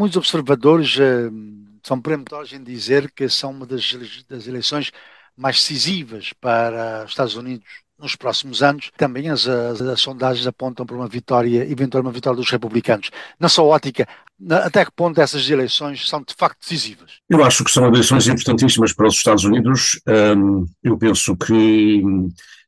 [0.00, 1.30] Muitos observadores uh,
[1.82, 3.92] são peremptórios em dizer que são uma das,
[4.26, 4.90] das eleições
[5.36, 7.68] mais decisivas para os Estados Unidos
[8.00, 8.90] nos próximos anos.
[8.96, 13.10] Também as, as, as, sondagens apontam para uma vitória, eventual uma vitória dos republicanos.
[13.38, 14.08] Na sua ótica,
[14.48, 17.12] até que ponto essas eleições são de facto decisivas?
[17.28, 20.00] Eu acho que são eleições importantíssimas para os Estados Unidos.
[20.36, 22.02] Um, eu penso que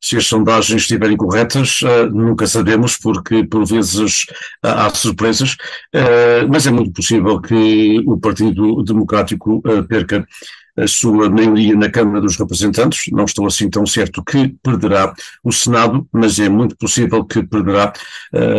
[0.02, 4.24] se as sondagens estiverem corretas, uh, nunca sabemos, porque por vezes
[4.64, 5.52] uh, há surpresas,
[5.94, 10.26] uh, mas é muito possível que o Partido Democrático perca
[10.76, 13.04] a sua maioria na Câmara dos Representantes.
[13.12, 17.92] Não estou assim tão certo que perderá o Senado, mas é muito possível que perderá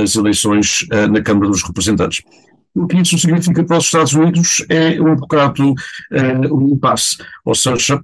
[0.02, 2.24] as eleições na Câmara dos Representantes.
[2.76, 7.54] O que isso significa para os Estados Unidos é um bocado uh, um impasse, ou
[7.54, 8.02] seja,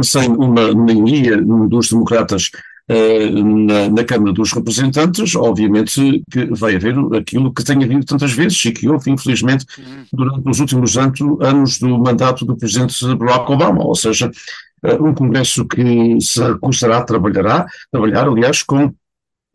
[0.00, 2.48] sem uma maioria dos democratas uh,
[2.88, 8.64] na, na, Câmara dos Representantes, obviamente que vai haver aquilo que tem havido tantas vezes
[8.64, 10.04] e que houve, infelizmente, uhum.
[10.12, 14.30] durante os últimos anos do mandato do presidente Barack Obama, ou seja,
[14.84, 18.94] uh, um Congresso que se recusará, trabalhará, trabalhar, aliás, com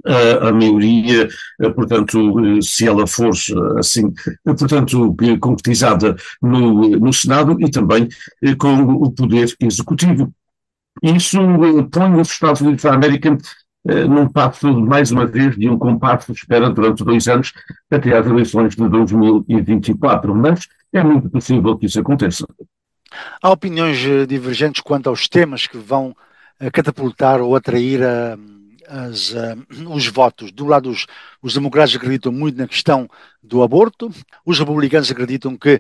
[0.05, 1.29] a, a maioria,
[1.75, 3.31] portanto, se ela for
[3.77, 4.11] assim,
[4.43, 8.09] portanto, concretizada no, no Senado e também
[8.57, 10.33] com o Poder Executivo.
[11.01, 11.39] Isso
[11.91, 13.37] põe os Estados Unidos da América
[13.83, 17.51] num passo, mais uma vez, de um compasso de espera durante dois anos
[17.89, 22.45] até às eleições de 2024, mas é muito possível que isso aconteça.
[23.41, 26.15] Há opiniões divergentes quanto aos temas que vão
[26.71, 28.37] catapultar ou atrair a
[28.91, 29.57] as, uh,
[29.89, 30.51] os votos.
[30.59, 31.07] Um lado, os,
[31.41, 33.09] os democratas acreditam muito na questão
[33.41, 34.11] do aborto,
[34.45, 35.79] os republicanos acreditam que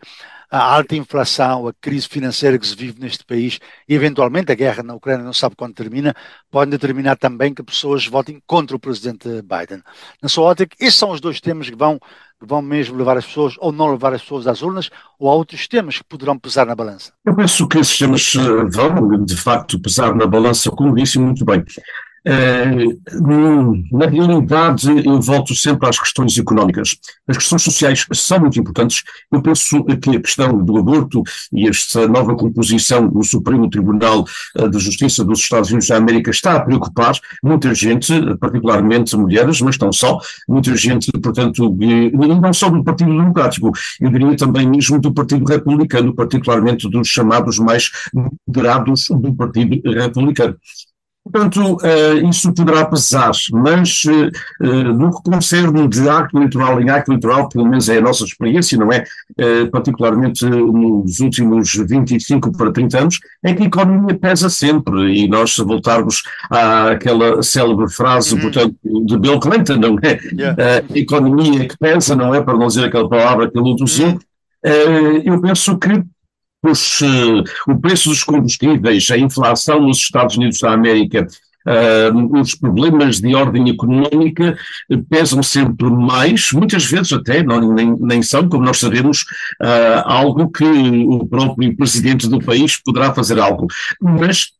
[0.51, 4.83] a alta inflação, a crise financeira que se vive neste país e, eventualmente, a guerra
[4.83, 6.13] na Ucrânia, não sabe quando termina,
[6.51, 9.81] podem determinar também que pessoas votem contra o presidente Biden.
[10.21, 13.25] Na sua ótica, esses são os dois temas que vão, que vão mesmo levar as
[13.25, 16.65] pessoas, ou não levar as pessoas às urnas, ou há outros temas que poderão pesar
[16.65, 17.13] na balança?
[17.25, 21.45] Eu penso que esses temas eh, vão, de facto, pesar na balança, como disse muito
[21.45, 21.63] bem.
[22.27, 26.95] Uh, na realidade, eu volto sempre às questões económicas.
[27.27, 29.03] As questões sociais são muito importantes.
[29.31, 34.25] Eu penso que a questão do aborto e esta nova composição do Supremo Tribunal
[34.57, 39.59] uh, de Justiça dos Estados Unidos da América está a preocupar muita gente, particularmente mulheres,
[39.61, 44.99] mas não só, muita gente, portanto, não só do Partido Democrático, eu diria também mesmo
[44.99, 47.89] do Partido Republicano, particularmente dos chamados mais
[48.47, 50.55] moderados do Partido Republicano.
[51.23, 57.11] Portanto, uh, isso poderá pesar, mas uh, no que concerne de acto eleitoral em acto
[57.11, 59.03] eleitoral, pelo menos é a nossa experiência, não é?
[59.39, 65.27] Uh, particularmente nos últimos 25 para 30 anos, é que a economia pesa sempre, e
[65.27, 68.41] nós se voltarmos àquela célebre frase, uhum.
[68.41, 70.19] portanto, de Bill Clinton, não é?
[70.33, 70.83] Yeah.
[70.91, 72.41] a economia que pesa, não é?
[72.41, 74.19] Para não dizer aquela palavra que ele usou, uhum.
[75.23, 76.03] eu penso que
[76.63, 81.27] os, uh, o preço dos combustíveis, a inflação nos Estados Unidos da América,
[81.67, 84.55] uh, os problemas de ordem económica
[84.91, 89.25] uh, pesam sempre mais, muitas vezes até não, nem, nem são, como nós sabemos,
[90.05, 93.67] algo que o próprio presidente do país poderá fazer algo.
[93.99, 94.51] Mas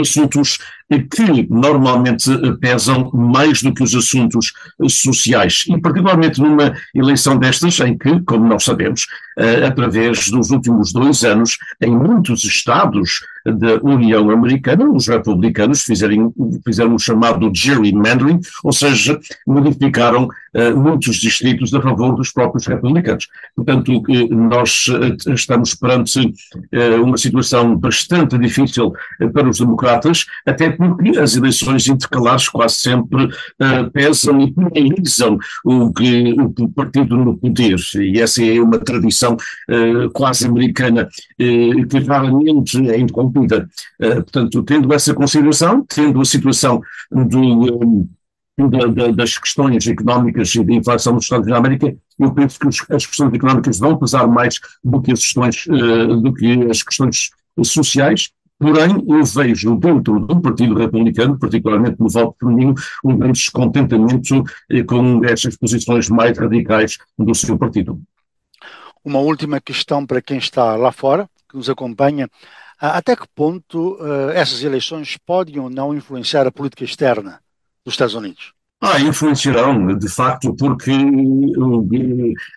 [0.00, 0.58] assuntos
[1.00, 2.30] que normalmente
[2.60, 4.52] pesam mais do que os assuntos
[4.88, 9.06] sociais, e particularmente numa eleição destas, em que, como nós sabemos,
[9.38, 16.32] eh, através dos últimos dois anos, em muitos estados da União Americana, os republicanos fizeram,
[16.64, 20.28] fizeram o chamado gerrymandering, ou seja, modificaram
[20.76, 23.26] muitos distritos a favor dos próprios republicanos.
[23.56, 24.86] Portanto, nós
[25.26, 26.32] estamos perante
[27.02, 28.92] uma situação bastante difícil
[29.32, 33.28] para os democratas, até porque as eleições intercalares quase sempre
[33.92, 39.36] pesam e penalizam o, o, partido no poder, e essa é uma tradição
[40.12, 43.68] quase americana que raramente é interrompida.
[44.00, 48.08] Uh, portanto, tendo essa consideração, tendo a situação do,
[48.58, 52.32] um, da, da, das questões económicas e de inflação nos Estados Unidos da América, eu
[52.32, 56.70] penso que as questões económicas vão pesar mais do que as questões, uh, do que
[56.70, 57.30] as questões
[57.64, 58.30] sociais,
[58.62, 62.74] Porém, eu vejo dentro do Partido Republicano, particularmente no voto feminino,
[63.04, 68.00] um grande descontentamento eh, com estas posições mais radicais do seu partido.
[69.04, 72.30] Uma última questão para quem está lá fora, que nos acompanha.
[72.78, 77.40] Até que ponto uh, essas eleições podem ou não influenciar a política externa
[77.84, 78.52] dos Estados Unidos?
[78.84, 80.90] Ah, influenciarão, de facto, porque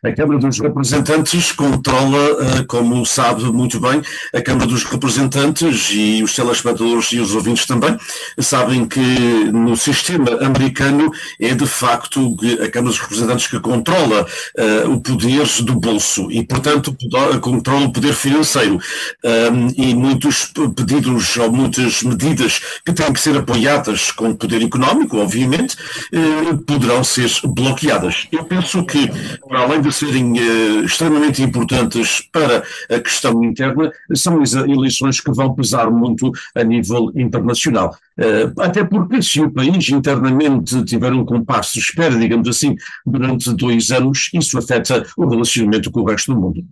[0.04, 4.02] a Câmara dos Representantes controla, eh, como sabe muito bem,
[4.34, 7.96] a Câmara dos Representantes e os telespectadores e os ouvintes também
[8.40, 9.00] sabem que
[9.54, 15.46] no sistema americano é de facto a Câmara dos Representantes que controla uh, o poder
[15.62, 16.98] do bolso e, portanto,
[17.40, 18.80] controla o poder financeiro.
[19.24, 25.18] Um, e muitos pedidos ou muitas medidas que têm que ser apoiadas com poder económico,
[25.18, 25.78] obviamente,
[26.66, 28.28] poderão ser bloqueadas.
[28.32, 29.10] Eu penso que,
[29.48, 35.54] para além de serem eh, extremamente importantes para a questão interna, são eleições que vão
[35.54, 37.96] pesar muito a nível internacional.
[38.18, 42.76] Eh, até porque, se o país internamente tiver um compasso de espera, digamos assim,
[43.06, 46.66] durante dois anos, isso afeta o relacionamento com o resto do mundo.